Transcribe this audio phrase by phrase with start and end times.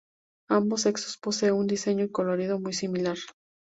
[0.49, 3.17] Ambos sexos poseen un diseño y colorido muy similar.